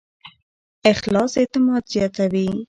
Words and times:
اخلاص 0.91 1.31
اعتماد 1.39 1.83
زیاتوي. 1.91 2.47